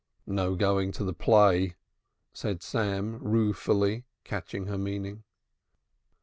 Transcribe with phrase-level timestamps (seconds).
[0.25, 1.75] "No going to the play,"
[2.33, 5.21] said Sam ruefully, catching her meaning.